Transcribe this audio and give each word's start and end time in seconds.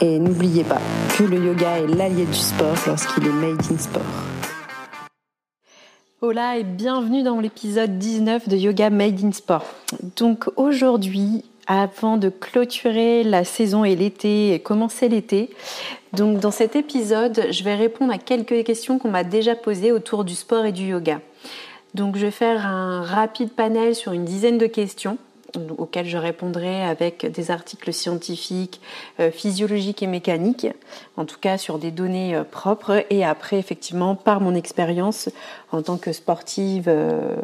Et 0.00 0.18
n'oubliez 0.18 0.64
pas 0.64 0.80
que 1.16 1.24
le 1.24 1.44
yoga 1.44 1.78
est 1.78 1.86
l'allié 1.86 2.24
du 2.24 2.34
sport 2.34 2.76
lorsqu'il 2.86 3.26
est 3.26 3.32
made 3.32 3.60
in 3.70 3.78
sport. 3.78 4.02
Hola 6.20 6.58
et 6.58 6.64
bienvenue 6.64 7.22
dans 7.22 7.38
l'épisode 7.38 7.96
19 7.96 8.48
de 8.48 8.56
Yoga 8.56 8.90
Made 8.90 9.24
in 9.24 9.30
Sport. 9.30 9.64
Donc 10.16 10.46
aujourd'hui, 10.56 11.44
avant 11.68 12.16
de 12.16 12.28
clôturer 12.28 13.22
la 13.22 13.44
saison 13.44 13.84
et 13.84 13.94
l'été 13.94 14.52
et 14.52 14.58
commencer 14.58 15.08
l'été, 15.08 15.48
donc 16.12 16.40
dans 16.40 16.50
cet 16.50 16.74
épisode, 16.74 17.46
je 17.50 17.62
vais 17.62 17.76
répondre 17.76 18.12
à 18.12 18.18
quelques 18.18 18.64
questions 18.64 18.98
qu'on 18.98 19.10
m'a 19.10 19.22
déjà 19.22 19.54
posées 19.54 19.92
autour 19.92 20.24
du 20.24 20.34
sport 20.34 20.64
et 20.64 20.72
du 20.72 20.86
yoga. 20.86 21.20
Donc 21.94 22.16
je 22.16 22.22
vais 22.22 22.32
faire 22.32 22.66
un 22.66 23.02
rapide 23.02 23.50
panel 23.50 23.94
sur 23.94 24.12
une 24.12 24.24
dizaine 24.24 24.58
de 24.58 24.66
questions 24.66 25.18
auxquels 25.78 26.06
je 26.06 26.18
répondrai 26.18 26.82
avec 26.82 27.26
des 27.30 27.50
articles 27.50 27.92
scientifiques, 27.92 28.80
euh, 29.20 29.30
physiologiques 29.30 30.02
et 30.02 30.06
mécaniques, 30.06 30.66
en 31.16 31.24
tout 31.24 31.38
cas 31.40 31.58
sur 31.58 31.78
des 31.78 31.90
données 31.90 32.34
euh, 32.34 32.44
propres, 32.44 33.04
et 33.10 33.24
après 33.24 33.58
effectivement 33.58 34.14
par 34.14 34.40
mon 34.40 34.54
expérience 34.54 35.28
en 35.72 35.82
tant 35.82 35.96
que 35.96 36.12
sportive 36.12 36.84
euh, 36.88 37.36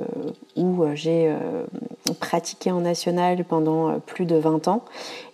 où 0.56 0.84
j'ai 0.94 1.34
pratiqué 2.20 2.70
en 2.70 2.80
national 2.80 3.44
pendant 3.44 3.98
plus 4.00 4.24
de 4.24 4.36
20 4.36 4.68
ans, 4.68 4.84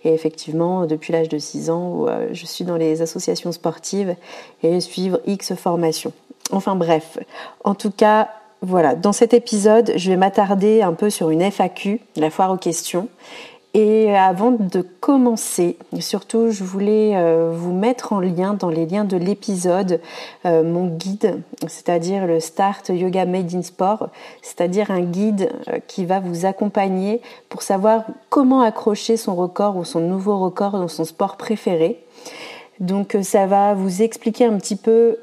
et 0.05 0.13
effectivement 0.13 0.87
depuis 0.87 1.13
l'âge 1.13 1.29
de 1.29 1.39
6 1.39 1.71
ans 1.71 1.93
où 1.93 2.09
je 2.33 2.47
suis 2.47 2.65
dans 2.65 2.77
les 2.77 3.03
associations 3.03 3.53
sportives 3.53 4.17
et 4.63 4.81
suivre 4.81 5.21
X 5.27 5.55
formations. 5.55 6.13
Enfin 6.53 6.75
bref, 6.75 7.19
en 7.65 7.75
tout 7.75 7.91
cas, 7.91 8.29
voilà, 8.63 8.95
dans 8.95 9.13
cet 9.13 9.33
épisode, 9.33 9.93
je 9.97 10.11
vais 10.11 10.17
m'attarder 10.17 10.83
un 10.83 10.93
peu 10.93 11.09
sur 11.09 11.31
une 11.31 11.41
FAQ, 11.41 12.01
la 12.17 12.31
foire 12.31 12.53
aux 12.53 12.59
questions. 12.59 13.09
Et 13.73 14.15
avant 14.17 14.51
de 14.51 14.83
commencer, 14.83 15.77
surtout, 16.01 16.51
je 16.51 16.65
voulais 16.65 17.13
euh, 17.15 17.53
vous 17.55 17.73
mettre 17.73 18.13
en 18.13 18.19
lien 18.19 18.55
dans 18.55 18.69
les 18.69 18.85
liens 18.85 19.05
de 19.05 19.17
l'épisode 19.17 20.01
euh, 20.45 20.65
mon 20.65 20.89
guide, 20.89 21.41
c'est-à-dire 21.69 22.27
le 22.27 22.41
Start 22.41 22.89
Yoga 22.89 23.27
Made 23.27 23.55
in 23.55 23.63
Sport, 23.63 24.09
c'est-à-dire 24.43 24.91
un 24.91 25.03
guide 25.03 25.53
euh, 25.69 25.79
qui 25.87 26.05
va 26.05 26.19
vous 26.19 26.47
accompagner 26.47 27.23
pour 27.49 27.63
savoir 27.63 28.03
comment 28.29 28.61
accrocher 28.61 29.17
son 29.17 29.37
record 29.37 29.77
ou 29.77 29.85
son 29.85 30.01
nouveau 30.01 30.37
record 30.41 30.73
dans 30.73 30.89
son 30.89 31.05
sport 31.05 31.37
préféré. 31.37 32.03
Donc 32.81 33.17
ça 33.23 33.47
va 33.47 33.75
vous 33.75 34.03
expliquer 34.03 34.47
un 34.47 34.59
petit 34.59 34.77
peu 34.77 35.17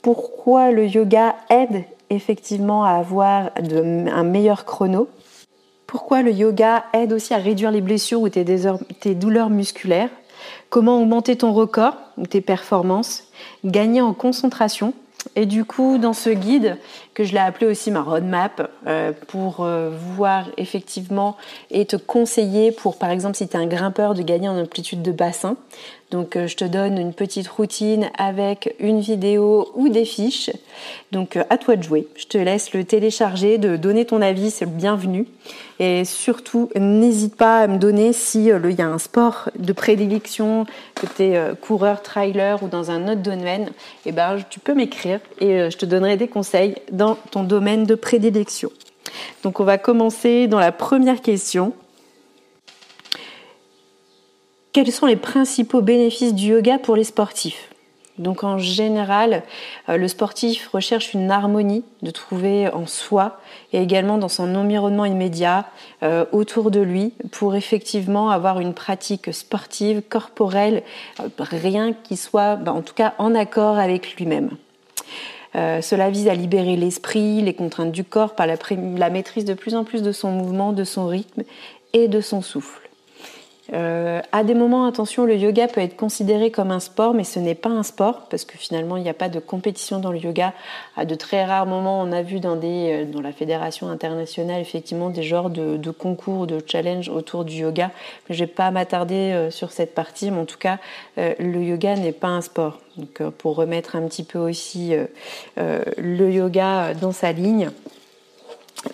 pourquoi 0.00 0.70
le 0.70 0.86
yoga 0.86 1.36
aide 1.50 1.84
effectivement 2.10 2.84
à 2.84 2.92
avoir 2.92 3.50
un 3.56 4.24
meilleur 4.24 4.64
chrono. 4.64 5.08
Pourquoi 5.86 6.22
le 6.22 6.32
yoga 6.32 6.84
aide 6.92 7.12
aussi 7.12 7.34
à 7.34 7.38
réduire 7.38 7.70
les 7.70 7.80
blessures 7.80 8.20
ou 8.20 8.28
tes, 8.28 8.44
tes 9.00 9.14
douleurs 9.14 9.50
musculaires? 9.50 10.10
Comment 10.68 11.00
augmenter 11.00 11.36
ton 11.36 11.52
record 11.52 11.96
ou 12.18 12.26
tes 12.26 12.40
performances? 12.40 13.24
Gagner 13.64 14.00
en 14.00 14.12
concentration. 14.12 14.92
Et 15.34 15.46
du 15.46 15.64
coup, 15.64 15.98
dans 15.98 16.12
ce 16.12 16.30
guide, 16.30 16.78
que 17.18 17.24
je 17.24 17.32
l'ai 17.32 17.40
appelé 17.40 17.66
aussi 17.66 17.90
ma 17.90 18.02
roadmap, 18.02 18.70
euh, 18.86 19.10
pour 19.26 19.64
euh, 19.64 19.90
voir 20.14 20.44
effectivement 20.56 21.36
et 21.68 21.84
te 21.84 21.96
conseiller 21.96 22.70
pour, 22.70 22.96
par 22.96 23.10
exemple, 23.10 23.36
si 23.36 23.48
tu 23.48 23.56
es 23.56 23.60
un 23.60 23.66
grimpeur, 23.66 24.14
de 24.14 24.22
gagner 24.22 24.48
en 24.48 24.56
amplitude 24.56 25.02
de 25.02 25.10
bassin. 25.10 25.56
Donc, 26.12 26.36
euh, 26.36 26.46
je 26.46 26.56
te 26.56 26.64
donne 26.64 26.96
une 26.96 27.12
petite 27.12 27.48
routine 27.48 28.08
avec 28.16 28.76
une 28.78 29.00
vidéo 29.00 29.68
ou 29.74 29.88
des 29.88 30.04
fiches. 30.04 30.50
Donc, 31.10 31.36
à 31.50 31.58
toi 31.58 31.74
de 31.74 31.82
jouer. 31.82 32.06
Je 32.14 32.26
te 32.26 32.38
laisse 32.38 32.72
le 32.72 32.84
télécharger, 32.84 33.58
de 33.58 33.76
donner 33.76 34.04
ton 34.04 34.22
avis, 34.22 34.52
c'est 34.52 34.64
le 34.64 34.70
bienvenu. 34.70 35.26
Et 35.80 36.04
surtout, 36.04 36.70
n'hésite 36.76 37.36
pas 37.36 37.60
à 37.60 37.66
me 37.66 37.78
donner 37.78 38.12
si 38.12 38.46
il 38.46 38.78
y 38.78 38.82
a 38.82 38.86
un 38.86 38.98
sport 38.98 39.50
de 39.58 39.72
prédilection, 39.72 40.66
que 40.94 41.06
tu 41.06 41.22
es 41.24 41.40
coureur, 41.60 42.02
trailer 42.02 42.62
ou 42.62 42.68
dans 42.68 42.90
un 42.90 43.04
autre 43.04 43.22
domaine, 43.22 43.68
et 44.04 44.08
eh 44.08 44.12
ben, 44.12 44.38
tu 44.50 44.58
peux 44.58 44.74
m'écrire 44.74 45.20
et 45.40 45.70
je 45.70 45.76
te 45.76 45.86
donnerai 45.86 46.16
des 46.16 46.26
conseils 46.26 46.74
dans 46.90 47.07
ton 47.14 47.44
domaine 47.44 47.84
de 47.84 47.94
prédilection. 47.94 48.70
Donc 49.42 49.60
on 49.60 49.64
va 49.64 49.78
commencer 49.78 50.46
dans 50.46 50.58
la 50.58 50.72
première 50.72 51.22
question. 51.22 51.72
Quels 54.72 54.92
sont 54.92 55.06
les 55.06 55.16
principaux 55.16 55.80
bénéfices 55.80 56.34
du 56.34 56.48
yoga 56.48 56.78
pour 56.78 56.96
les 56.96 57.04
sportifs? 57.04 57.68
Donc 58.18 58.42
en 58.42 58.58
général, 58.58 59.42
euh, 59.88 59.96
le 59.96 60.08
sportif 60.08 60.68
recherche 60.68 61.14
une 61.14 61.30
harmonie 61.30 61.84
de 62.02 62.10
trouver 62.10 62.68
en 62.68 62.86
soi 62.86 63.40
et 63.72 63.80
également 63.80 64.18
dans 64.18 64.28
son 64.28 64.54
environnement 64.54 65.04
immédiat 65.04 65.66
euh, 66.02 66.24
autour 66.32 66.70
de 66.70 66.80
lui 66.80 67.12
pour 67.30 67.54
effectivement 67.54 68.30
avoir 68.30 68.60
une 68.60 68.74
pratique 68.74 69.32
sportive, 69.32 70.02
corporelle, 70.02 70.82
euh, 71.20 71.28
rien 71.38 71.92
qui 71.92 72.16
soit 72.16 72.56
bah, 72.56 72.72
en 72.72 72.82
tout 72.82 72.94
cas 72.94 73.14
en 73.18 73.34
accord 73.34 73.78
avec 73.78 74.16
lui-même. 74.16 74.50
Euh, 75.58 75.80
cela 75.80 76.08
vise 76.08 76.28
à 76.28 76.34
libérer 76.34 76.76
l'esprit, 76.76 77.42
les 77.42 77.54
contraintes 77.54 77.90
du 77.90 78.04
corps 78.04 78.34
par 78.34 78.46
la, 78.46 79.10
maîtrise 79.10 79.44
de 79.44 79.54
plus 79.54 79.74
en 79.74 79.84
plus 79.84 80.02
de 80.02 80.12
son 80.12 80.30
mouvement, 80.30 80.72
de 80.72 80.84
son 80.84 81.06
rythme 81.06 81.42
et 81.92 82.06
de 82.06 82.20
son 82.20 82.42
souffle. 82.42 82.87
Euh, 83.74 84.22
à 84.32 84.44
des 84.44 84.54
moments, 84.54 84.86
attention, 84.86 85.26
le 85.26 85.36
yoga 85.36 85.68
peut 85.68 85.82
être 85.82 85.96
considéré 85.96 86.50
comme 86.50 86.70
un 86.70 86.80
sport, 86.80 87.12
mais 87.12 87.24
ce 87.24 87.38
n'est 87.38 87.54
pas 87.54 87.68
un 87.68 87.82
sport 87.82 88.26
parce 88.30 88.44
que 88.44 88.56
finalement, 88.56 88.96
il 88.96 89.02
n'y 89.02 89.10
a 89.10 89.14
pas 89.14 89.28
de 89.28 89.40
compétition 89.40 89.98
dans 89.98 90.10
le 90.10 90.18
yoga. 90.18 90.54
À 90.96 91.04
de 91.04 91.14
très 91.14 91.44
rares 91.44 91.66
moments, 91.66 92.00
on 92.00 92.10
a 92.12 92.22
vu 92.22 92.40
dans, 92.40 92.56
des, 92.56 93.02
euh, 93.02 93.04
dans 93.04 93.20
la 93.20 93.32
fédération 93.32 93.88
internationale 93.88 94.60
effectivement 94.60 95.10
des 95.10 95.22
genres 95.22 95.50
de, 95.50 95.90
concours, 95.90 96.46
de 96.46 96.62
challenge 96.66 97.08
autour 97.08 97.44
du 97.44 97.56
yoga. 97.56 97.90
Mais 98.28 98.34
je 98.34 98.44
vais 98.44 98.50
pas 98.50 98.70
m'attarder 98.70 99.32
euh, 99.32 99.50
sur 99.50 99.70
cette 99.70 99.94
partie, 99.94 100.30
mais 100.30 100.40
en 100.40 100.46
tout 100.46 100.58
cas, 100.58 100.78
le 101.16 101.62
yoga 101.62 101.94
n'est 101.96 102.12
pas 102.12 102.28
un 102.28 102.40
sport. 102.40 102.78
Donc, 102.96 103.22
pour 103.38 103.56
remettre 103.56 103.96
un 103.96 104.02
petit 104.02 104.24
peu 104.24 104.38
aussi 104.38 104.92
le 105.56 106.30
yoga 106.30 106.94
dans 106.94 107.12
sa 107.12 107.32
ligne. 107.32 107.70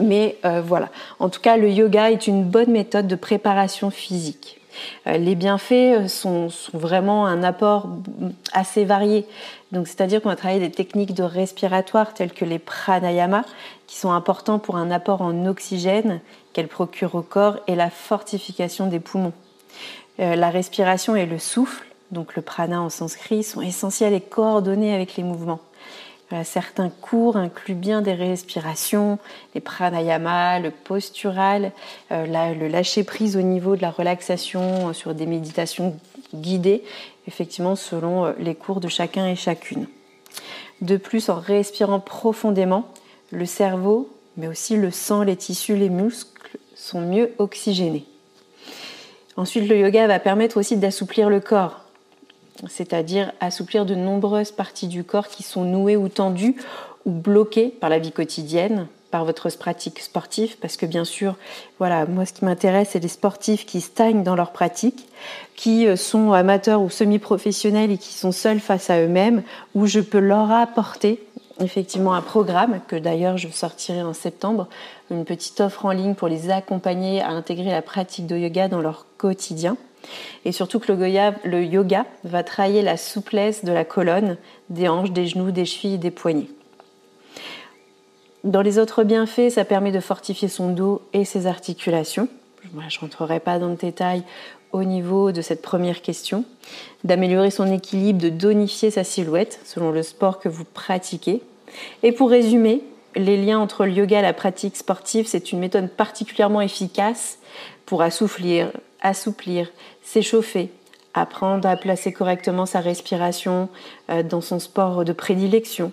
Mais 0.01 0.37
voilà, 0.43 0.89
en 1.19 1.29
tout 1.29 1.41
cas, 1.41 1.57
le 1.57 1.71
yoga 1.71 2.11
est 2.11 2.27
une 2.27 2.45
bonne 2.45 2.71
méthode 2.71 3.07
de 3.07 3.17
préparation 3.17 3.91
physique. 3.91 4.61
Euh, 5.07 5.17
les 5.17 5.35
bienfaits 5.35 5.73
euh, 5.73 6.09
sont, 6.09 6.49
vraiment 6.73 7.27
un 7.27 7.43
apport 7.43 7.89
assez 8.53 8.85
varié. 8.85 9.27
Donc, 9.73 9.89
c'est-à-dire 9.89 10.23
qu'on 10.23 10.29
va 10.29 10.37
travailler 10.37 10.61
des 10.61 10.71
techniques 10.71 11.15
de 11.15 11.23
respiratoire 11.23 12.15
telles 12.15 12.33
que 12.33 12.45
les 12.45 12.59
pranayama, 12.59 13.45
qui 13.87 13.97
sont 13.97 14.13
importants 14.13 14.59
pour 14.59 14.77
un 14.77 14.91
apport 14.91 15.23
en 15.23 15.47
oxygène 15.47 16.21
qu'elles 16.53 16.69
procurent 16.69 17.15
au 17.15 17.23
corps 17.23 17.59
et 17.67 17.75
la 17.75 17.91
fortification 17.91 18.87
des 18.87 19.01
poumons. 19.01 19.33
Euh, 20.21 20.37
la 20.37 20.51
respiration 20.51 21.17
et 21.17 21.27
le 21.27 21.39
souffle, 21.39 21.85
donc 22.13 22.37
le 22.37 22.43
prana 22.43 22.81
en 22.81 22.91
sanskrit, 22.91 23.43
sont 23.43 23.61
essentiels 23.61 24.13
et 24.13 24.21
coordonnés 24.21 24.95
avec 24.95 25.17
les 25.17 25.25
mouvements. 25.25 25.61
Euh, 26.33 26.43
certains 26.43 26.89
cours 26.89 27.37
incluent 27.37 27.75
bien 27.75 28.01
des 28.01 28.15
respirations, 28.15 29.19
les 29.55 29.61
pranayama, 29.61 30.59
le 30.59 30.71
postural, 30.71 31.73
euh, 32.13 32.55
le 32.55 32.69
lâcher 32.69 33.05
prise 33.05 33.37
au 33.37 33.43
niveau 33.43 33.77
de 33.77 33.83
la 33.83 33.91
relaxation 33.91 34.89
euh, 34.89 34.93
sur 34.95 35.15
des 35.15 35.27
méditations 35.27 35.99
guidées, 36.35 36.83
effectivement 37.29 37.77
selon 37.77 38.35
les 38.39 38.55
cours 38.55 38.81
de 38.81 38.89
chacun 38.89 39.27
et 39.27 39.37
chacune. 39.37 39.87
De 40.81 40.97
plus, 40.97 41.29
en 41.29 41.39
respirant 41.39 42.01
profondément, 42.01 42.89
le 43.31 43.47
cerveau, 43.47 44.11
mais 44.37 44.49
aussi 44.49 44.77
le 44.77 44.91
sang, 44.91 45.23
les 45.23 45.37
tissus, 45.37 45.77
les 45.77 45.91
muscles 45.91 46.59
sont 46.75 47.01
mieux 47.01 47.33
oxygénés. 47.39 48.07
Ensuite, 49.37 49.69
le 49.69 49.79
yoga 49.79 50.07
va 50.07 50.19
permettre 50.19 50.57
aussi 50.57 50.77
d'assouplir 50.77 51.29
le 51.29 51.41
corps 51.41 51.84
c'est-à-dire 52.69 53.33
assouplir 53.41 53.87
de 53.87 53.95
nombreuses 53.95 54.53
parties 54.53 54.89
du 54.89 55.05
corps 55.05 55.29
qui 55.29 55.43
sont 55.43 55.65
nouées 55.65 55.97
ou 55.97 56.09
tendues 56.09 56.57
ou 57.05 57.11
bloquées 57.11 57.69
par 57.69 57.91
la 57.91 57.99
vie 57.99 58.13
quotidienne, 58.13 58.87
par 59.11 59.25
votre 59.25 59.49
pratique 59.57 60.01
sportive, 60.01 60.57
parce 60.61 60.77
que 60.77 60.87
bien 60.87 61.05
sûr, 61.05 61.37
voilà, 61.79 62.05
moi 62.07 62.27
ce 62.27 62.33
qui 62.33 62.45
m'intéresse, 62.45 62.91
c'est 62.93 63.01
les 63.01 63.09
sportifs 63.09 63.65
qui 63.65 63.81
stagnent 63.81 64.25
dans 64.25 64.35
leur 64.35 64.51
pratique, 64.51 65.07
qui 65.55 65.87
euh, 65.87 65.95
sont 65.95 66.33
amateurs 66.33 66.83
ou 66.83 66.91
semi-professionnels 66.91 67.93
et 67.93 67.99
qui 67.99 68.13
sont 68.13 68.33
seuls 68.33 68.59
face 68.59 68.91
à 68.91 69.01
eux-mêmes, 69.01 69.45
où 69.75 69.87
je 69.87 70.01
peux 70.01 70.19
leur 70.19 70.51
apporter 70.51 71.23
effectivement 71.61 72.15
un 72.15 72.23
programme 72.23 72.81
que 72.89 72.97
d'ailleurs 72.97 73.37
je 73.39 73.49
sortirai 73.49 74.03
en 74.03 74.13
septembre, 74.13 74.69
une 75.11 75.25
petite 75.25 75.61
offre 75.61 75.87
en 75.87 75.91
ligne 75.91 76.15
pour 76.15 76.29
les 76.29 76.51
accompagner 76.51 77.21
à 77.23 77.29
intégrer 77.29 77.71
la 77.71 77.83
pratique 77.83 78.27
de 78.27 78.37
yoga 78.37 78.69
dans 78.69 78.81
leur 78.81 79.07
quotidien. 79.19 79.77
Et 80.45 80.53
surtout 80.53 80.81
que 80.81 80.93
le 80.93 81.65
yoga, 81.65 82.05
va 82.25 82.43
travailler 82.43 82.83
la 82.83 82.97
souplesse 82.97 83.65
de 83.65 83.73
la 83.73 83.85
colonne, 83.85 84.37
des 84.69 84.89
hanches, 84.89 85.13
des 85.13 85.27
genoux, 85.27 85.51
des 85.51 85.65
chevilles 85.65 85.95
et 85.95 85.99
des 85.99 86.11
poignets. 86.11 86.49
Dans 88.43 88.61
les 88.61 88.79
autres 88.79 89.05
bienfaits, 89.05 89.51
ça 89.51 89.65
permet 89.65 89.93
de 89.93 90.01
fortifier 90.01 90.49
son 90.49 90.69
dos 90.69 91.01
et 91.15 91.25
ses 91.25 91.47
articulations. 91.47 92.29
je 92.63 92.77
ne 92.77 93.01
rentrerai 93.01 93.41
pas 93.41 93.59
dans 93.59 93.71
le 93.71 93.77
détail 93.77 94.23
au 94.75 94.83
niveau 94.83 95.31
de 95.31 95.41
cette 95.41 95.63
première 95.63 96.03
question, 96.03 96.45
d'améliorer 97.05 97.53
son 97.53 97.71
équilibre, 97.71 98.21
de 98.21 98.29
donifier 98.29 98.91
sa 98.91 99.05
silhouette 99.05 99.61
selon 99.65 99.93
le 99.93 100.03
sport 100.03 100.41
que 100.41 100.49
vous 100.49 100.65
pratiquez. 100.65 101.43
Et 102.03 102.11
pour 102.11 102.29
résumer, 102.29 102.83
les 103.15 103.37
liens 103.37 103.61
entre 103.61 103.87
le 103.87 103.93
yoga 103.93 104.19
et 104.19 104.23
la 104.23 104.33
pratique 104.33 104.77
sportive, 104.77 105.29
c'est 105.29 105.53
une 105.53 105.61
méthode 105.61 105.91
particulièrement 105.91 106.61
efficace 106.61 107.39
pour 107.87 108.03
assouplir, 108.03 108.73
assouplir, 109.01 109.71
s'échauffer, 110.03 110.71
apprendre 111.15 111.69
à 111.69 111.77
placer 111.77 112.13
correctement 112.13 112.67
sa 112.67 112.81
respiration 112.81 113.69
euh, 114.11 114.25
dans 114.25 114.41
son 114.41 114.59
sport 114.59 115.05
de 115.05 115.13
prédilection, 115.13 115.93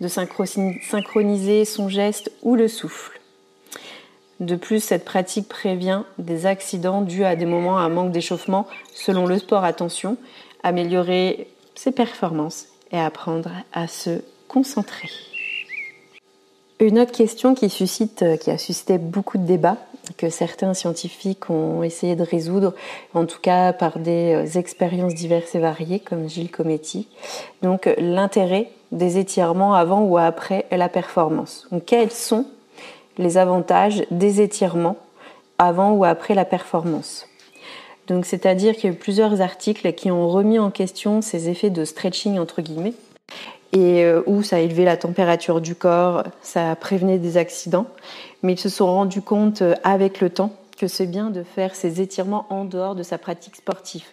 de 0.00 0.08
synchroniser 0.08 1.66
son 1.66 1.90
geste 1.90 2.32
ou 2.42 2.56
le 2.56 2.66
souffle. 2.66 3.21
De 4.42 4.56
plus, 4.56 4.82
cette 4.82 5.04
pratique 5.04 5.48
prévient 5.48 6.02
des 6.18 6.46
accidents 6.46 7.02
dus 7.02 7.24
à 7.24 7.36
des 7.36 7.46
moments 7.46 7.78
à 7.78 7.82
un 7.82 7.88
manque 7.88 8.10
d'échauffement 8.10 8.66
selon 8.92 9.24
le 9.24 9.38
sport. 9.38 9.62
Attention, 9.62 10.16
améliorer 10.64 11.46
ses 11.76 11.92
performances 11.92 12.66
et 12.90 12.98
apprendre 12.98 13.50
à 13.72 13.86
se 13.86 14.20
concentrer. 14.48 15.08
Une 16.80 16.98
autre 16.98 17.12
question 17.12 17.54
qui, 17.54 17.70
suscite, 17.70 18.24
qui 18.40 18.50
a 18.50 18.58
suscité 18.58 18.98
beaucoup 18.98 19.38
de 19.38 19.44
débats, 19.44 19.76
que 20.16 20.28
certains 20.28 20.74
scientifiques 20.74 21.48
ont 21.48 21.84
essayé 21.84 22.16
de 22.16 22.24
résoudre, 22.24 22.74
en 23.14 23.26
tout 23.26 23.38
cas 23.40 23.72
par 23.72 24.00
des 24.00 24.34
euh, 24.34 24.58
expériences 24.58 25.14
diverses 25.14 25.54
et 25.54 25.60
variées, 25.60 26.00
comme 26.00 26.28
Gilles 26.28 26.50
Cometti. 26.50 27.06
Donc 27.62 27.88
l'intérêt 27.96 28.72
des 28.90 29.18
étirements 29.18 29.74
avant 29.74 30.02
ou 30.02 30.18
après 30.18 30.66
la 30.72 30.88
performance. 30.88 31.68
Quels 31.86 32.10
sont 32.10 32.46
les 33.18 33.38
avantages 33.38 34.04
des 34.10 34.40
étirements 34.40 34.96
avant 35.58 35.92
ou 35.92 36.04
après 36.04 36.34
la 36.34 36.44
performance 36.44 37.28
Donc 38.08 38.26
c'est-à-dire 38.26 38.74
qu'il 38.74 38.84
y 38.84 38.92
a 38.92 38.96
eu 38.96 38.98
plusieurs 38.98 39.40
articles 39.40 39.92
qui 39.92 40.10
ont 40.10 40.28
remis 40.28 40.58
en 40.58 40.70
question 40.70 41.22
ces 41.22 41.48
effets 41.48 41.70
de 41.70 41.84
stretching 41.84 42.38
entre 42.38 42.62
guillemets 42.62 42.94
et 43.72 44.04
euh, 44.04 44.22
où 44.26 44.42
ça 44.42 44.56
a 44.56 44.58
élevé 44.58 44.84
la 44.84 44.96
température 44.96 45.60
du 45.60 45.74
corps, 45.74 46.24
ça 46.42 46.76
prévenait 46.76 47.18
des 47.18 47.38
accidents. 47.38 47.86
Mais 48.42 48.52
ils 48.52 48.60
se 48.60 48.68
sont 48.68 48.86
rendus 48.86 49.22
compte 49.22 49.62
euh, 49.62 49.74
avec 49.82 50.20
le 50.20 50.30
temps 50.30 50.52
que 50.76 50.86
c'est 50.86 51.06
bien 51.06 51.30
de 51.30 51.42
faire 51.42 51.74
ces 51.74 52.00
étirements 52.00 52.46
en 52.50 52.64
dehors 52.64 52.94
de 52.94 53.02
sa 53.02 53.16
pratique 53.16 53.56
sportive. 53.56 54.04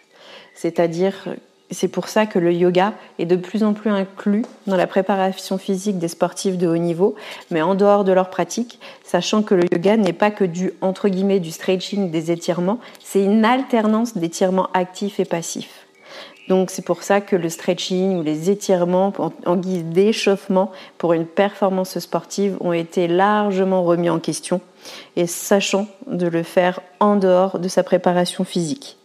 C'est-à-dire, 0.55 1.35
c'est 1.71 1.87
pour 1.87 2.07
ça 2.07 2.25
que 2.25 2.39
le 2.39 2.53
yoga 2.53 2.93
est 3.19 3.25
de 3.25 3.35
plus 3.35 3.63
en 3.63 3.73
plus 3.73 3.89
inclus 3.89 4.43
dans 4.67 4.75
la 4.75 4.87
préparation 4.87 5.57
physique 5.57 5.99
des 5.99 6.07
sportifs 6.07 6.57
de 6.57 6.67
haut 6.67 6.77
niveau, 6.77 7.15
mais 7.51 7.61
en 7.61 7.75
dehors 7.75 8.03
de 8.03 8.11
leur 8.11 8.29
pratique, 8.29 8.79
sachant 9.03 9.43
que 9.43 9.55
le 9.55 9.63
yoga 9.71 9.97
n'est 9.97 10.13
pas 10.13 10.31
que 10.31 10.43
du 10.43 10.73
entre 10.81 11.09
guillemets 11.09 11.39
du 11.39 11.51
stretching, 11.51 12.11
des 12.11 12.31
étirements, 12.31 12.79
c'est 13.03 13.23
une 13.23 13.45
alternance 13.45 14.17
d'étirements 14.17 14.69
actifs 14.73 15.19
et 15.19 15.25
passifs. 15.25 15.85
Donc 16.47 16.71
c'est 16.71 16.83
pour 16.83 17.03
ça 17.03 17.21
que 17.21 17.35
le 17.35 17.47
stretching 17.47 18.17
ou 18.17 18.23
les 18.23 18.49
étirements 18.49 19.13
en 19.45 19.55
guise 19.55 19.85
d'échauffement 19.85 20.71
pour 20.97 21.13
une 21.13 21.27
performance 21.27 21.99
sportive 21.99 22.57
ont 22.59 22.73
été 22.73 23.07
largement 23.07 23.83
remis 23.83 24.09
en 24.09 24.19
question 24.19 24.59
et 25.15 25.27
sachant 25.27 25.87
de 26.07 26.25
le 26.25 26.41
faire 26.41 26.81
en 26.99 27.17
dehors 27.17 27.59
de 27.59 27.67
sa 27.67 27.83
préparation 27.83 28.43
physique. 28.43 28.98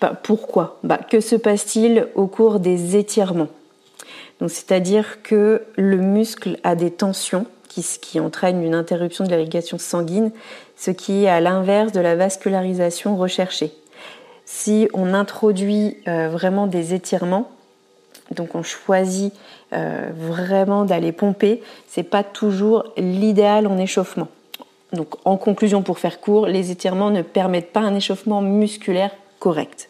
Bah, 0.00 0.18
pourquoi 0.22 0.80
Que 1.10 1.20
se 1.20 1.36
passe-t-il 1.36 2.08
au 2.14 2.26
cours 2.26 2.60
des 2.60 2.96
étirements? 2.96 3.48
C'est-à-dire 4.40 5.22
que 5.22 5.62
le 5.76 5.96
muscle 5.96 6.58
a 6.62 6.76
des 6.76 6.92
tensions 6.92 7.46
qui, 7.68 7.84
qui 8.00 8.20
entraînent 8.20 8.62
une 8.62 8.74
interruption 8.74 9.24
de 9.24 9.30
l'irrigation 9.30 9.78
sanguine, 9.78 10.30
ce 10.76 10.92
qui 10.92 11.24
est 11.24 11.28
à 11.28 11.40
l'inverse 11.40 11.90
de 11.92 12.00
la 12.00 12.14
vascularisation 12.14 13.16
recherchée 13.16 13.72
si 14.48 14.88
on 14.94 15.12
introduit 15.12 15.98
euh, 16.08 16.30
vraiment 16.30 16.66
des 16.66 16.94
étirements, 16.94 17.50
donc 18.30 18.54
on 18.54 18.62
choisit 18.62 19.34
euh, 19.74 20.08
vraiment 20.14 20.86
d'aller 20.86 21.12
pomper, 21.12 21.62
c'est 21.86 22.02
pas 22.02 22.24
toujours 22.24 22.84
l'idéal 22.96 23.66
en 23.66 23.76
échauffement. 23.76 24.28
Donc 24.94 25.16
en 25.26 25.36
conclusion, 25.36 25.82
pour 25.82 25.98
faire 25.98 26.18
court, 26.18 26.46
les 26.46 26.70
étirements 26.70 27.10
ne 27.10 27.20
permettent 27.20 27.74
pas 27.74 27.80
un 27.80 27.94
échauffement 27.94 28.40
musculaire 28.40 29.10
correct. 29.38 29.87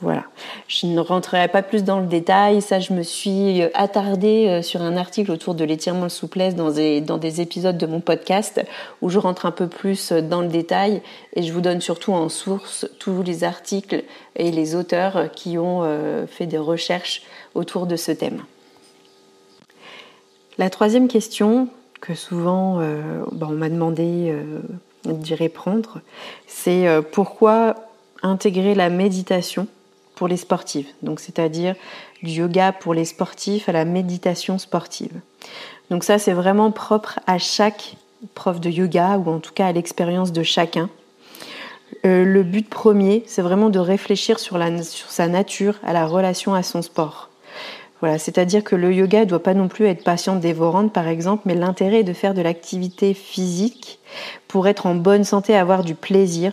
Voilà. 0.00 0.24
Je 0.66 0.86
ne 0.86 1.00
rentrerai 1.00 1.48
pas 1.48 1.62
plus 1.62 1.84
dans 1.84 2.00
le 2.00 2.06
détail. 2.06 2.60
Ça, 2.60 2.80
je 2.80 2.92
me 2.92 3.02
suis 3.02 3.62
euh, 3.62 3.68
attardée 3.74 4.48
euh, 4.48 4.62
sur 4.62 4.82
un 4.82 4.96
article 4.96 5.30
autour 5.30 5.54
de 5.54 5.64
l'étirement 5.64 6.04
de 6.04 6.08
souplesse 6.08 6.56
dans 6.56 6.70
des, 6.70 7.40
épisodes 7.40 7.78
de 7.78 7.86
mon 7.86 8.00
podcast 8.00 8.60
où 9.02 9.08
je 9.08 9.18
rentre 9.18 9.46
un 9.46 9.50
peu 9.50 9.68
plus 9.68 10.12
euh, 10.12 10.20
dans 10.20 10.40
le 10.40 10.48
détail 10.48 11.00
et 11.36 11.42
je 11.42 11.52
vous 11.52 11.60
donne 11.60 11.80
surtout 11.80 12.12
en 12.12 12.28
source 12.28 12.86
tous 12.98 13.22
les 13.22 13.44
articles 13.44 14.04
et 14.36 14.50
les 14.50 14.74
auteurs 14.74 15.30
qui 15.32 15.58
ont 15.58 15.82
fait 16.28 16.46
des 16.46 16.58
recherches 16.58 17.22
autour 17.54 17.86
de 17.86 17.96
ce 17.96 18.12
thème. 18.12 18.42
La 20.58 20.70
troisième 20.70 21.08
question 21.08 21.68
que 22.00 22.14
souvent 22.14 22.80
on 22.80 23.48
m'a 23.48 23.68
demandé 23.68 24.34
d'y 25.04 25.34
répondre, 25.34 26.00
c'est 26.46 26.86
pourquoi 27.12 27.76
intégrer 28.22 28.74
la 28.74 28.90
méditation 28.90 29.66
pour 30.14 30.28
les 30.28 30.36
sportives. 30.36 30.88
Donc 31.02 31.20
c'est-à-dire 31.20 31.74
du 32.22 32.30
yoga 32.30 32.72
pour 32.72 32.94
les 32.94 33.04
sportifs 33.04 33.68
à 33.68 33.72
la 33.72 33.84
méditation 33.84 34.58
sportive. 34.58 35.12
Donc 35.90 36.04
ça 36.04 36.18
c'est 36.18 36.32
vraiment 36.32 36.70
propre 36.70 37.20
à 37.26 37.38
chaque 37.38 37.96
prof 38.34 38.60
de 38.60 38.70
yoga 38.70 39.18
ou 39.18 39.30
en 39.30 39.38
tout 39.38 39.52
cas 39.52 39.66
à 39.66 39.72
l'expérience 39.72 40.32
de 40.32 40.42
chacun. 40.42 40.88
Euh, 42.06 42.24
le 42.24 42.42
but 42.42 42.68
premier, 42.68 43.22
c'est 43.26 43.42
vraiment 43.42 43.70
de 43.70 43.78
réfléchir 43.78 44.38
sur, 44.38 44.58
la, 44.58 44.82
sur 44.82 45.10
sa 45.10 45.28
nature, 45.28 45.76
à 45.84 45.92
la 45.92 46.06
relation 46.06 46.54
à 46.54 46.62
son 46.62 46.82
sport. 46.82 47.30
Voilà, 48.00 48.18
c'est-à-dire 48.18 48.62
que 48.62 48.76
le 48.76 48.92
yoga 48.92 49.20
ne 49.20 49.24
doit 49.24 49.42
pas 49.42 49.54
non 49.54 49.68
plus 49.68 49.86
être 49.86 50.04
patiente 50.04 50.40
dévorante, 50.40 50.92
par 50.92 51.08
exemple, 51.08 51.44
mais 51.46 51.54
l'intérêt 51.54 52.00
est 52.00 52.04
de 52.04 52.12
faire 52.12 52.34
de 52.34 52.42
l'activité 52.42 53.14
physique 53.14 53.98
pour 54.48 54.68
être 54.68 54.86
en 54.86 54.94
bonne 54.94 55.24
santé, 55.24 55.56
avoir 55.56 55.84
du 55.84 55.94
plaisir 55.94 56.52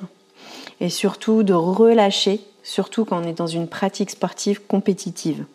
et 0.79 0.89
surtout 0.89 1.43
de 1.43 1.53
relâcher 1.53 2.39
surtout 2.63 3.05
quand 3.05 3.21
on 3.21 3.27
est 3.27 3.37
dans 3.37 3.47
une 3.47 3.67
pratique 3.67 4.11
sportive 4.11 4.61
compétitive. 4.65 5.45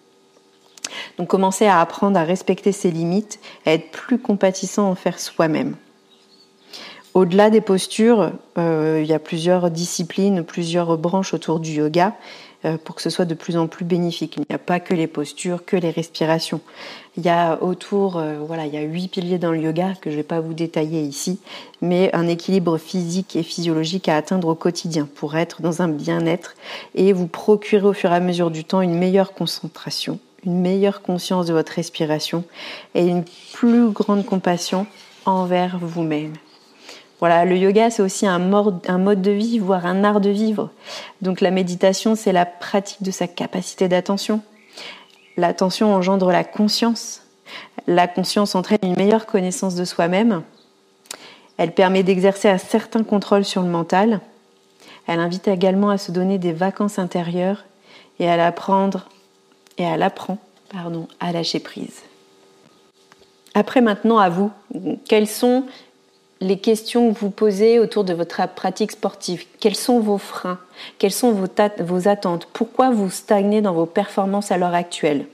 Donc 1.18 1.28
commencer 1.28 1.66
à 1.66 1.80
apprendre 1.80 2.18
à 2.18 2.25
respecter 2.25 2.72
ses 2.72 2.90
limites, 2.90 3.40
à 3.64 3.72
être 3.72 3.90
plus 3.90 4.18
compatissant 4.18 4.90
envers 4.90 5.18
soi-même. 5.18 5.76
Au-delà 7.14 7.48
des 7.48 7.62
postures, 7.62 8.32
euh, 8.58 9.00
il 9.02 9.08
y 9.08 9.14
a 9.14 9.18
plusieurs 9.18 9.70
disciplines, 9.70 10.44
plusieurs 10.44 10.98
branches 10.98 11.32
autour 11.32 11.60
du 11.60 11.72
yoga. 11.72 12.14
Euh, 12.66 12.76
pour 12.82 12.96
que 12.96 13.02
ce 13.02 13.11
soit 13.11 13.25
de 13.25 13.35
plus 13.35 13.56
en 13.56 13.68
plus 13.68 13.85
bénéfique. 13.85 14.37
Il 14.38 14.44
n'y 14.49 14.54
a 14.54 14.58
pas 14.58 14.80
que 14.80 14.92
les 14.92 15.06
postures, 15.06 15.64
que 15.64 15.76
les 15.76 15.90
respirations. 15.90 16.61
Il 17.16 17.25
y 17.25 17.28
a 17.28 17.62
autour, 17.62 18.16
euh, 18.16 18.38
voilà, 18.44 18.66
il 18.66 18.75
y 18.75 18.76
a 18.76 18.80
huit 18.80 19.08
piliers 19.08 19.38
dans 19.38 19.52
le 19.52 19.61
yoga 19.61 19.92
que 20.00 20.11
je 20.11 20.16
ne 20.16 20.20
vais 20.20 20.26
pas 20.26 20.40
vous 20.40 20.52
détailler 20.54 21.00
ici, 21.00 21.38
mais 21.80 22.11
un 22.12 22.26
équilibre 22.26 22.76
physique 22.78 23.37
et 23.37 23.42
physiologique 23.42 24.08
à 24.08 24.16
atteindre 24.16 24.49
au 24.49 24.54
quotidien 24.54 25.08
pour 25.14 25.37
être 25.37 25.62
dans 25.62 25.80
un 25.80 25.88
bien-être 25.88 26.54
et 26.94 27.12
vous 27.12 27.28
procurer 27.28 27.87
au 27.87 27.92
fur 27.92 28.11
et 28.11 28.16
à 28.16 28.20
mesure 28.20 28.50
du 28.50 28.64
temps 28.64 28.80
une 28.80 28.99
meilleure 28.99 29.32
concentration, 29.32 30.18
une 30.44 30.61
meilleure 30.61 31.02
conscience 31.02 31.46
de 31.46 31.52
votre 31.52 31.73
respiration 31.73 32.42
et 32.94 33.06
une 33.06 33.25
plus 33.52 33.90
grande 33.90 34.26
compassion 34.26 34.87
envers 35.25 35.78
vous-même. 35.80 36.32
Voilà, 37.18 37.44
le 37.44 37.56
yoga, 37.56 37.90
c'est 37.90 38.02
aussi 38.02 38.26
un 38.26 38.38
mode, 38.38 39.23
de 39.23 39.30
vie, 39.30 39.58
voire 39.58 39.87
un 39.87 40.04
art 40.04 40.20
de 40.20 40.30
vivre. 40.30 40.70
Donc 41.23 41.40
la 41.40 41.50
méditation, 41.50 42.14
c'est 42.14 42.32
la 42.32 42.44
pratique 42.44 43.02
de 43.02 43.11
sa 43.11 43.26
capacité 43.26 43.88
d'attention. 43.88 44.42
L'attention 45.37 45.94
engendre 45.94 46.30
la 46.30 46.44
conscience. 46.44 47.23
La 47.87 48.06
conscience 48.06 48.54
entraîne 48.54 48.78
une 48.82 48.96
meilleure 48.96 49.26
connaissance 49.26 49.75
de 49.75 49.85
soi-même. 49.85 50.42
Elle 51.56 51.73
permet 51.73 52.02
d'exercer 52.02 52.49
un 52.49 52.58
certain 52.58 53.02
contrôle 53.02 53.44
sur 53.44 53.62
le 53.62 53.68
mental. 53.68 54.20
Elle 55.06 55.20
invite 55.20 55.49
également 55.49 55.90
à 55.90 55.99
se 55.99 56.12
donner 56.12 56.38
des 56.38 56.52
vacances 56.52 56.99
intérieures 56.99 57.64
et 58.18 58.28
à 58.28 58.37
l'apprendre 58.37 59.08
et 59.78 59.87
à 59.87 59.96
l'apprendre 59.96 60.40
pardon, 60.68 61.06
à 61.20 61.32
lâcher 61.32 61.61
prise. 61.61 62.02
Après 63.54 63.80
maintenant 63.80 64.18
à 64.18 64.28
vous, 64.28 64.50
quels 65.08 65.28
sont 65.28 65.64
les 66.40 66.59
questions 66.59 67.12
que 67.12 67.19
vous 67.19 67.31
posez 67.31 67.78
autour 67.78 68.05
de 68.05 68.12
votre 68.12 68.40
pratique 68.55 68.93
sportive. 68.93 69.45
Quels 69.61 69.76
sont 69.76 70.00
vos 70.00 70.19
freins? 70.19 70.59
Quelles 70.99 71.12
sont 71.12 71.33
vos, 71.33 72.09
attentes? 72.09 72.49
Pourquoi 72.52 72.90
vous 72.90 73.11
stagnez 73.11 73.62
dans 73.62 73.73
vos 73.73 73.87
performances 73.87 74.52
à 74.52 74.59
l'heure 74.59 74.75
actuelle? 74.75 75.26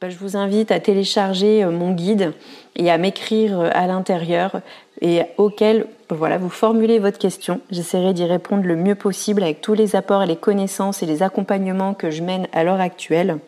Bah, 0.00 0.08
je 0.08 0.16
vous 0.16 0.36
invite 0.36 0.70
à 0.70 0.80
télécharger 0.80 1.64
mon 1.66 1.92
guide 1.92 2.32
et 2.76 2.90
à 2.90 2.98
m'écrire 2.98 3.60
à 3.60 3.86
l'intérieur 3.86 4.60
et 5.00 5.22
auquel 5.36 5.86
voilà, 6.10 6.38
vous 6.38 6.50
formulez 6.50 6.98
votre 6.98 7.18
question. 7.18 7.60
J'essaierai 7.70 8.12
d'y 8.12 8.24
répondre 8.24 8.64
le 8.64 8.76
mieux 8.76 8.94
possible 8.94 9.42
avec 9.42 9.60
tous 9.60 9.74
les 9.74 9.96
apports 9.96 10.22
et 10.22 10.26
les 10.26 10.36
connaissances 10.36 11.02
et 11.02 11.06
les 11.06 11.22
accompagnements 11.22 11.94
que 11.94 12.10
je 12.10 12.22
mène 12.22 12.46
à 12.52 12.64
l'heure 12.64 12.80
actuelle 12.80 13.38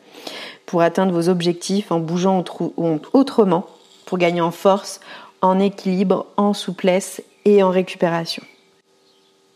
pour 0.65 0.83
atteindre 0.83 1.13
vos 1.13 1.29
objectifs 1.29 1.93
en 1.93 2.01
bougeant 2.01 2.43
autrement, 3.13 3.67
pour 4.05 4.19
gagner 4.19 4.41
en 4.41 4.51
force, 4.51 5.01
en 5.43 5.59
équilibre, 5.59 6.27
en 6.37 6.53
souplesse 6.53 7.23
et 7.45 7.63
en 7.63 7.71
récupération. 7.71 8.43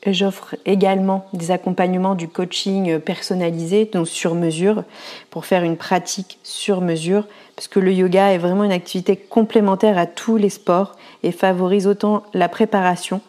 J'offre 0.07 0.57
également 0.65 1.27
des 1.35 1.51
accompagnements 1.51 2.15
du 2.15 2.27
coaching 2.27 2.99
personnalisé, 3.01 3.85
donc 3.85 4.09
sur 4.09 4.35
mesure, 4.35 4.85
pour 5.29 5.45
faire 5.45 5.63
une 5.63 5.77
pratique 5.77 6.39
sur 6.43 6.81
mesure, 6.81 7.27
parce 7.55 7.69
que 7.69 7.81
le 7.81 7.93
yoga 7.93 8.33
est 8.33 8.39
vraiment 8.39 8.65
une 8.65 8.73
activité 8.73 9.17
complémentaire 9.17 9.99
à 9.99 10.07
tous 10.07 10.39
les 10.39 10.49
sports 10.49 10.97
et 11.23 11.33
favorise 11.33 11.87
autant 11.87 12.23
la 12.33 12.49
préparation 12.49 13.21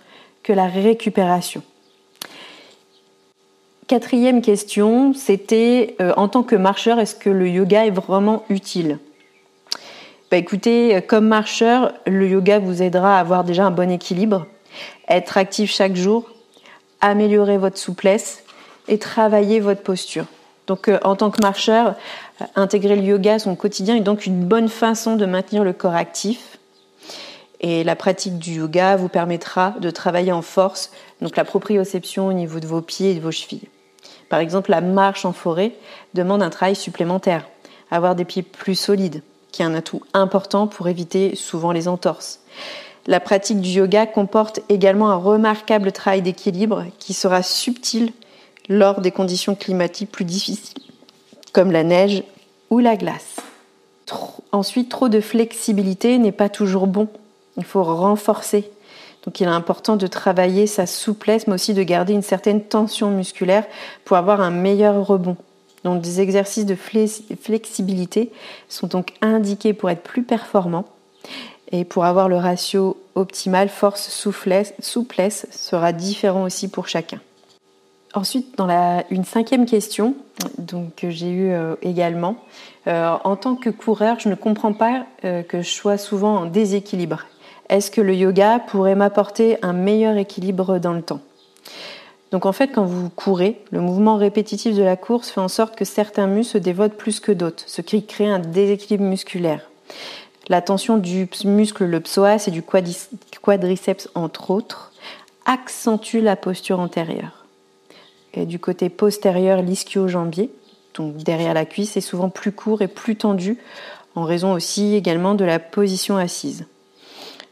que 0.44 0.54
la 0.54 0.68
récupération. 0.68 1.62
Quatrième 3.88 4.42
question, 4.42 5.14
c'était 5.14 5.98
euh, 6.00 6.14
en 6.16 6.30
tant 6.30 6.44
que 6.44 6.56
marcheur, 6.56 7.00
est-ce 7.00 7.16
que 7.16 7.30
le 7.30 7.50
yoga 7.50 7.86
est 7.86 7.92
vraiment 7.92 8.46
utile? 8.48 9.00
Bah 10.32 10.38
Écoutez, 10.38 11.02
comme 11.08 11.28
marcheur, 11.28 11.94
le 12.08 12.28
yoga 12.28 12.60
vous 12.60 12.82
aidera 12.82 13.18
à 13.18 13.20
avoir 13.20 13.44
déjà 13.44 13.66
un 13.66 13.72
bon 13.72 13.92
équilibre, 13.92 14.48
être 15.10 15.38
actif 15.38 15.70
chaque 15.70 15.96
jour, 15.96 16.32
améliorer 17.02 17.58
votre 17.58 17.78
souplesse 17.78 18.44
et 18.88 18.98
travailler 18.98 19.60
votre 19.60 19.82
posture. 19.82 20.26
Donc 20.68 20.88
euh, 20.88 21.00
en 21.04 21.18
tant 21.18 21.32
que 21.32 21.42
marcheur, 21.42 21.96
euh, 22.40 22.46
intégrer 22.56 22.96
le 22.96 23.04
yoga 23.04 23.34
à 23.34 23.40
son 23.40 23.56
quotidien 23.56 23.96
est 23.98 24.02
donc 24.02 24.26
une 24.26 24.46
bonne 24.46 24.70
façon 24.70 25.18
de 25.18 25.26
maintenir 25.26 25.66
le 25.66 25.74
corps 25.74 25.96
actif. 25.96 26.58
Et 27.60 27.84
la 27.84 27.98
pratique 27.98 28.40
du 28.40 28.54
yoga 28.54 28.96
vous 28.96 29.10
permettra 29.10 29.76
de 29.80 29.90
travailler 29.90 30.32
en 30.32 30.42
force, 30.42 30.92
donc 31.22 31.36
la 31.36 31.44
proprioception 31.44 32.28
au 32.28 32.34
niveau 32.34 32.60
de 32.60 32.68
vos 32.68 32.82
pieds 32.82 33.12
et 33.12 33.16
de 33.16 33.20
vos 33.20 33.32
chevilles. 33.32 33.68
Par 34.30 34.40
exemple, 34.40 34.72
la 34.72 34.82
marche 34.82 35.26
en 35.26 35.34
forêt 35.34 35.74
demande 36.14 36.42
un 36.42 36.50
travail 36.50 36.76
supplémentaire, 36.76 37.48
avoir 37.92 38.16
des 38.16 38.26
pieds 38.26 38.44
plus 38.44 38.76
solides, 38.76 39.22
qui 39.52 39.62
est 39.62 39.66
un 39.66 39.74
atout 39.74 40.02
important 40.14 40.68
pour 40.68 40.88
éviter 40.88 41.36
souvent 41.36 41.72
les 41.72 41.88
entorses. 41.88 42.40
La 43.08 43.20
pratique 43.20 43.62
du 43.62 43.70
yoga 43.70 44.06
comporte 44.06 44.60
également 44.70 45.10
un 45.10 45.16
remarquable 45.16 45.92
travail 45.92 46.22
d'équilibre 46.22 46.86
qui 47.00 47.14
sera 47.14 47.42
subtil 47.42 48.14
lors 48.70 49.02
des 49.02 49.12
conditions 49.12 49.56
climatiques 49.56 50.12
plus 50.12 50.26
difficiles, 50.26 50.80
comme 51.52 51.72
la 51.72 51.84
neige 51.84 52.24
ou 52.70 52.80
la 52.80 52.96
glace. 52.96 53.38
ensuite, 54.52 54.90
trop 54.90 55.10
de 55.10 55.20
flexibilité 55.20 56.18
n'est 56.18 56.32
pas 56.32 56.50
toujours 56.50 56.88
bon. 56.88 57.08
Il 57.58 57.64
faut 57.64 57.84
renforcer. 57.84 58.70
Donc 59.26 59.40
il 59.40 59.44
est 59.44 59.52
important 59.52 59.98
de 59.98 60.08
travailler 60.08 60.68
sa 60.68 60.86
souplesse, 60.86 61.48
mais 61.48 61.54
aussi 61.54 61.74
de 61.74 61.84
garder 61.84 62.14
une 62.14 62.22
certaine 62.22 62.64
tension 62.64 63.12
musculaire 63.12 63.66
pour 64.04 64.18
avoir 64.18 64.42
un 64.42 64.52
meilleur 64.52 65.06
rebond. 65.06 65.38
Donc 65.84 66.02
des 66.02 66.22
exercices 66.22 66.66
de 66.66 66.76
flexibilité 66.76 68.32
sont 68.70 68.88
donc 68.88 69.14
indiqués 69.22 69.74
pour 69.74 69.90
être 69.90 70.04
plus 70.04 70.24
performants 70.24 70.86
et 71.72 71.86
pour 71.86 72.06
avoir 72.06 72.30
le 72.30 72.36
ratio 72.36 72.98
optimal 73.16 73.70
force-souplesse 73.70 74.74
souplesse 74.80 75.48
sera 75.52 75.94
différent 75.94 76.44
aussi 76.44 76.68
pour 76.68 76.88
chacun. 76.88 77.20
Ensuite, 78.14 78.58
dans 78.58 78.68
une 79.10 79.24
cinquième 79.24 79.66
question 79.66 80.16
que 80.98 81.10
j'ai 81.10 81.30
eue 81.30 81.52
euh, 81.54 81.76
également, 81.82 82.36
euh, 82.88 83.16
en 83.24 83.38
tant 83.38 83.56
que 83.56 83.70
coureur, 83.70 84.20
je 84.20 84.28
ne 84.28 84.36
comprends 84.36 84.74
pas 84.74 85.06
euh, 85.24 85.44
que 85.44 85.62
je 85.62 85.70
sois 85.70 85.98
souvent 85.98 86.40
en 86.40 86.46
déséquilibre. 86.46 87.26
Est-ce 87.70 87.90
que 87.90 88.02
le 88.02 88.14
yoga 88.14 88.60
pourrait 88.60 88.96
m'apporter 88.96 89.58
un 89.62 89.72
meilleur 89.72 90.18
équilibre 90.18 90.78
dans 90.78 90.92
le 90.92 91.02
temps? 91.02 91.22
Donc 92.32 92.46
en 92.46 92.54
fait, 92.54 92.70
quand 92.70 92.86
vous 92.86 93.10
courez, 93.10 93.62
le 93.72 93.82
mouvement 93.82 94.16
répétitif 94.16 94.76
de 94.76 94.84
la 94.84 94.96
course 94.96 95.30
fait 95.30 95.42
en 95.42 95.50
sorte 95.50 95.76
que 95.76 95.86
certains 95.86 96.28
muscles 96.28 96.54
se 96.54 96.58
dévotent 96.58 96.94
plus 96.94 97.20
que 97.20 97.32
d'autres, 97.34 97.64
ce 97.68 97.82
qui 97.82 98.06
crée 98.06 98.28
un 98.28 98.40
déséquilibre 98.40 99.04
musculaire. 99.04 99.70
La 100.48 100.62
tension 100.62 100.98
du 100.98 101.28
muscle, 101.44 101.86
le 101.86 102.00
psoas 102.00 102.48
et 102.48 102.52
du 102.52 102.64
quadriceps, 102.64 104.10
entre 104.16 104.52
autres, 104.52 104.92
accentue 105.46 106.22
la 106.22 106.36
posture 106.36 106.80
antérieure. 106.80 107.46
Et 108.34 108.46
du 108.46 108.60
côté 108.60 108.90
postérieur, 108.90 109.62
l'ischio-jambier, 109.62 110.52
donc 110.96 111.18
derrière 111.18 111.54
la 111.54 111.66
cuisse, 111.66 111.98
est 111.98 112.02
souvent 112.02 112.30
plus 112.30 112.54
court 112.54 112.82
et 112.82 112.88
plus 112.88 113.18
tendu, 113.18 113.58
en 114.16 114.24
raison 114.24 114.54
aussi 114.54 114.96
également 114.96 115.36
de 115.36 115.46
la 115.46 115.60
position 115.60 116.18
assise. 116.18 116.66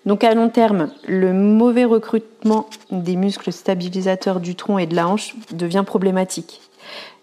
Donc 0.05 0.23
à 0.23 0.33
long 0.33 0.49
terme, 0.49 0.89
le 1.07 1.33
mauvais 1.33 1.85
recrutement 1.85 2.67
des 2.91 3.15
muscles 3.15 3.51
stabilisateurs 3.51 4.39
du 4.39 4.55
tronc 4.55 4.79
et 4.79 4.87
de 4.87 4.95
la 4.95 5.07
hanche 5.07 5.35
devient 5.51 5.83
problématique. 5.85 6.61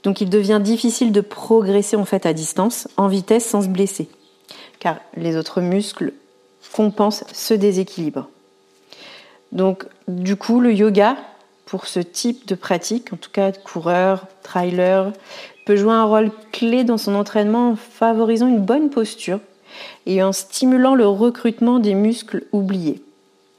Donc 0.02 0.20
il 0.20 0.30
devient 0.30 0.60
difficile 0.62 1.10
de 1.10 1.20
progresser 1.20 1.96
en 1.96 2.04
fait 2.04 2.26
à 2.26 2.32
distance, 2.32 2.86
en 2.96 3.08
vitesse 3.08 3.46
sans 3.46 3.62
se 3.62 3.68
blesser 3.68 4.08
car 4.78 5.00
les 5.16 5.36
autres 5.36 5.60
muscles 5.60 6.12
compensent 6.72 7.24
ce 7.32 7.54
déséquilibre. 7.54 8.28
Donc 9.52 9.86
du 10.08 10.36
coup, 10.36 10.60
le 10.60 10.72
yoga, 10.72 11.16
pour 11.64 11.86
ce 11.86 12.00
type 12.00 12.46
de 12.46 12.54
pratique, 12.54 13.12
en 13.12 13.16
tout 13.16 13.30
cas 13.30 13.52
de 13.52 13.58
coureur, 13.58 14.26
trailer, 14.42 15.12
peut 15.64 15.76
jouer 15.76 15.92
un 15.92 16.04
rôle 16.04 16.30
clé 16.52 16.84
dans 16.84 16.98
son 16.98 17.14
entraînement 17.14 17.70
en 17.70 17.76
favorisant 17.76 18.46
une 18.46 18.60
bonne 18.60 18.90
posture 18.90 19.40
et 20.06 20.22
en 20.22 20.32
stimulant 20.32 20.94
le 20.94 21.06
recrutement 21.06 21.78
des 21.78 21.94
muscles 21.94 22.44
oubliés. 22.52 23.02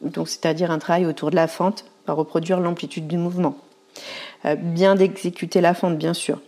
Donc 0.01 0.29
c'est-à-dire 0.29 0.71
un 0.71 0.79
travail 0.79 1.05
autour 1.05 1.31
de 1.31 1.35
la 1.35 1.47
fente, 1.47 1.85
à 2.07 2.13
reproduire 2.13 2.59
l'amplitude 2.59 3.07
du 3.07 3.17
mouvement. 3.17 3.57
Euh, 4.45 4.55
bien 4.55 4.95
d'exécuter 4.95 5.61
la 5.61 5.73
fente, 5.73 5.97
bien 5.97 6.13
sûr. 6.13 6.39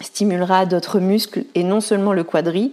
Stimulera 0.00 0.66
d'autres 0.66 1.00
muscles 1.00 1.44
et 1.54 1.64
non 1.64 1.80
seulement 1.80 2.12
le 2.12 2.24
quadri, 2.24 2.72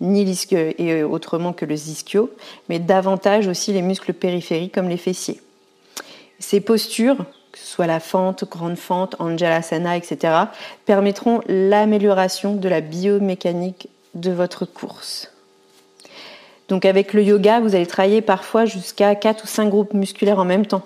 ni 0.00 0.24
l'ischio 0.24 0.58
et 0.58 0.92
euh, 0.92 1.08
autrement 1.08 1.52
que 1.52 1.64
le 1.64 1.74
ischio, 1.74 2.30
mais 2.68 2.78
davantage 2.78 3.48
aussi 3.48 3.72
les 3.72 3.82
muscles 3.82 4.12
périphériques 4.12 4.74
comme 4.74 4.88
les 4.88 4.96
fessiers. 4.96 5.40
Ces 6.38 6.60
postures, 6.60 7.16
que 7.50 7.58
ce 7.58 7.66
soit 7.66 7.86
la 7.86 8.00
fente, 8.00 8.48
grande 8.48 8.76
fente, 8.76 9.16
anjalasana, 9.18 9.96
etc., 9.96 10.34
permettront 10.84 11.40
l'amélioration 11.48 12.54
de 12.54 12.68
la 12.68 12.80
biomécanique 12.80 13.88
de 14.14 14.30
votre 14.30 14.64
course. 14.64 15.32
Donc 16.68 16.84
avec 16.84 17.14
le 17.14 17.22
yoga, 17.22 17.60
vous 17.60 17.74
allez 17.74 17.86
travailler 17.86 18.20
parfois 18.20 18.66
jusqu'à 18.66 19.14
4 19.14 19.44
ou 19.44 19.46
5 19.46 19.68
groupes 19.68 19.94
musculaires 19.94 20.38
en 20.38 20.44
même 20.44 20.66
temps. 20.66 20.82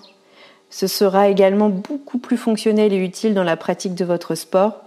Ce 0.71 0.87
sera 0.87 1.29
également 1.29 1.69
beaucoup 1.69 2.19
plus 2.19 2.37
fonctionnel 2.37 2.93
et 2.93 2.97
utile 2.97 3.35
dans 3.35 3.45
la 3.45 3.57
pratique 3.57 3.95
de 3.95 4.05
votre 4.05 4.35
sport 4.35 4.81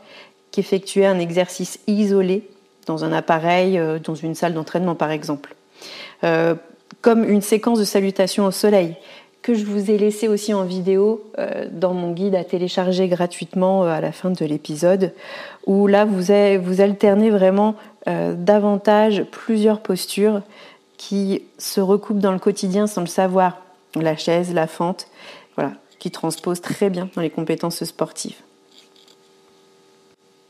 qu'effectuer 0.52 1.06
un 1.06 1.20
exercice 1.20 1.80
isolé 1.86 2.48
dans 2.86 3.04
un 3.04 3.12
appareil, 3.12 3.78
euh, 3.78 4.00
dans 4.00 4.16
une 4.16 4.36
salle 4.36 4.54
d'entraînement 4.54 4.96
par 4.96 5.12
exemple. 5.12 5.56
Euh, 6.24 6.56
comme 7.02 7.24
une 7.24 7.42
séquence 7.42 7.78
de 7.78 7.84
salutation 7.84 8.46
au 8.46 8.52
soleil 8.52 8.96
que 9.42 9.54
je 9.54 9.64
vous 9.64 9.92
ai 9.92 10.00
laissé 10.00 10.28
aussi 10.28 10.56
en 10.56 10.64
vidéo 10.64 11.24
euh, 11.38 11.68
dans 11.72 11.94
mon 11.94 12.14
guide 12.14 12.34
à 12.34 12.44
télécharger 12.44 13.08
gratuitement 13.08 13.84
à 13.84 14.02
la 14.02 14.12
fin 14.12 14.32
de 14.32 14.44
l'épisode, 14.44 15.14
où 15.68 15.86
là 15.86 16.06
vous 16.06 16.32
alternez 16.82 17.30
vraiment 17.30 17.76
davantage 18.08 19.24
plusieurs 19.32 19.82
postures 19.82 20.42
qui 20.98 21.44
se 21.58 21.82
recoupent 21.82 22.20
dans 22.20 22.32
le 22.32 22.40
quotidien 22.40 22.88
sans 22.88 23.02
le 23.02 23.08
savoir. 23.08 23.62
La 23.96 24.18
chaise, 24.18 24.54
la 24.54 24.68
fente, 24.68 25.08
voilà, 25.56 25.74
qui 26.00 26.12
transposent 26.12 26.62
très 26.62 26.90
bien 26.90 27.10
dans 27.16 27.22
les 27.22 27.30
compétences 27.30 27.84
sportives. 27.84 28.36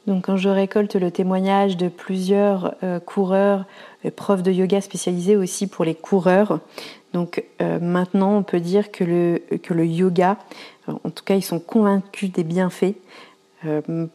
Donc 0.07 0.25
quand 0.25 0.37
je 0.37 0.49
récolte 0.49 0.95
le 0.95 1.09
témoignage 1.09 1.77
de 1.77 1.87
plusieurs 1.87 2.75
euh, 2.83 2.99
coureurs, 2.99 3.65
euh, 4.05 4.11
profs 4.11 4.43
de 4.43 4.51
yoga 4.51 4.79
spécialisés 4.81 5.35
aussi 5.35 5.65
pour 5.65 5.83
les 5.83 5.95
coureurs, 5.95 6.59
donc 7.13 7.43
euh, 7.61 7.79
maintenant 7.79 8.37
on 8.37 8.43
peut 8.43 8.59
dire 8.59 8.91
que 8.91 9.03
le, 9.03 9.41
que 9.57 9.73
le 9.73 9.85
yoga, 9.85 10.37
en 10.87 11.09
tout 11.09 11.23
cas 11.23 11.35
ils 11.35 11.43
sont 11.43 11.59
convaincus 11.59 12.31
des 12.31 12.43
bienfaits 12.43 12.95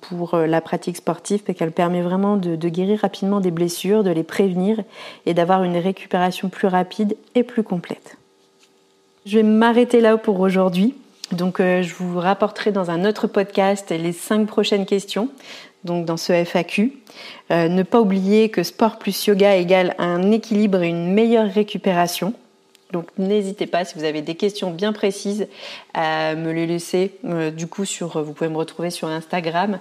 pour 0.00 0.36
la 0.36 0.60
pratique 0.60 0.96
sportive, 0.96 1.42
parce 1.42 1.58
qu'elle 1.58 1.72
permet 1.72 2.02
vraiment 2.02 2.36
de, 2.36 2.68
guérir 2.68 3.00
rapidement 3.00 3.40
des 3.40 3.50
blessures, 3.50 4.04
de 4.04 4.10
les 4.10 4.22
prévenir 4.22 4.78
et 5.26 5.34
d'avoir 5.34 5.64
une 5.64 5.76
récupération 5.76 6.48
plus 6.48 6.68
rapide 6.68 7.16
et 7.34 7.42
plus 7.42 7.62
complète. 7.62 8.16
Je 9.26 9.38
vais 9.38 9.42
m'arrêter 9.42 10.00
là 10.00 10.16
pour 10.16 10.40
aujourd'hui. 10.40 10.94
Donc 11.32 11.58
je 11.58 11.94
vous 11.94 12.18
rapporterai 12.18 12.72
dans 12.72 12.90
un 12.90 13.04
autre 13.04 13.28
podcast 13.28 13.90
les 13.90 14.12
cinq 14.12 14.46
prochaines 14.46 14.86
questions 14.86 15.28
donc 15.84 16.04
dans 16.04 16.16
ce 16.16 16.32
FAQ. 16.32 16.92
Euh, 17.50 17.68
ne 17.68 17.82
pas 17.82 18.00
oublier 18.00 18.50
que 18.50 18.62
sport 18.62 18.98
plus 18.98 19.26
yoga 19.26 19.56
égale 19.56 19.94
un 19.98 20.30
équilibre 20.30 20.82
et 20.82 20.88
une 20.88 21.12
meilleure 21.12 21.50
récupération. 21.50 22.34
Donc 22.92 23.06
n'hésitez 23.18 23.66
pas 23.66 23.84
si 23.84 23.98
vous 23.98 24.04
avez 24.04 24.22
des 24.22 24.34
questions 24.34 24.70
bien 24.70 24.92
précises 24.92 25.46
à 25.94 26.34
me 26.34 26.52
les 26.52 26.66
laisser. 26.66 27.12
Euh, 27.24 27.50
du 27.50 27.66
coup, 27.66 27.84
sur, 27.84 28.22
vous 28.22 28.32
pouvez 28.32 28.50
me 28.50 28.56
retrouver 28.56 28.90
sur 28.90 29.08
Instagram. 29.08 29.78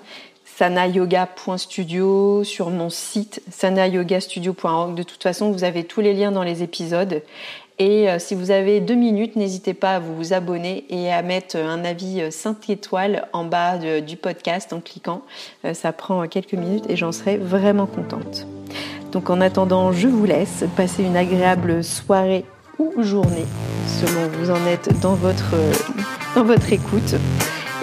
sanayoga.studio, 0.57 2.43
sur 2.43 2.69
mon 2.69 2.89
site 2.89 3.41
sanayogastudio.org. 3.49 4.95
De 4.95 5.03
toute 5.03 5.23
façon, 5.23 5.51
vous 5.51 5.63
avez 5.63 5.83
tous 5.83 6.01
les 6.01 6.13
liens 6.13 6.31
dans 6.31 6.43
les 6.43 6.63
épisodes. 6.63 7.23
Et 7.81 8.09
euh, 8.09 8.19
si 8.19 8.35
vous 8.35 8.51
avez 8.51 8.81
deux 8.81 8.95
minutes, 8.95 9.37
n'hésitez 9.37 9.73
pas 9.73 9.95
à 9.95 9.99
vous 9.99 10.33
abonner 10.33 10.83
et 10.89 11.11
à 11.11 11.21
mettre 11.21 11.55
un 11.55 11.85
avis 11.85 12.29
5 12.29 12.69
étoiles 12.69 13.27
en 13.31 13.45
bas 13.45 13.77
du 14.01 14.17
podcast 14.17 14.73
en 14.73 14.81
cliquant. 14.81 15.21
Ça 15.73 15.93
prend 15.93 16.27
quelques 16.27 16.53
minutes 16.53 16.89
et 16.89 16.97
j'en 16.97 17.13
serai 17.13 17.37
vraiment 17.37 17.85
contente. 17.85 18.45
Donc 19.13 19.29
en 19.29 19.39
attendant, 19.39 19.93
je 19.93 20.09
vous 20.09 20.25
laisse. 20.25 20.65
passer 20.75 21.03
une 21.03 21.15
agréable 21.15 21.83
soirée 21.83 22.43
ou 22.79 23.03
journée, 23.03 23.45
selon 23.87 24.27
vous 24.39 24.49
en 24.49 24.65
êtes 24.65 24.89
dans 25.01 25.13
votre, 25.13 25.55
dans 26.35 26.43
votre 26.43 26.71
écoute. 26.71 27.15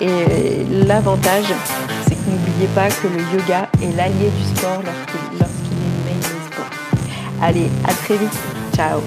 Et 0.01 0.65
l'avantage, 0.87 1.53
c'est 2.05 2.15
que 2.15 2.31
n'oubliez 2.31 2.69
pas 2.75 2.89
que 2.89 3.07
le 3.07 3.39
yoga 3.39 3.69
est 3.83 3.97
l'allié 3.97 4.31
du 4.37 4.57
sport 4.57 4.83
lorsqu'il 4.83 5.39
est 5.41 6.15
in 6.15 6.53
sport. 6.53 6.71
Allez, 7.43 7.69
à 7.85 7.93
très 7.93 8.17
vite. 8.17 8.37
Ciao 8.75 9.01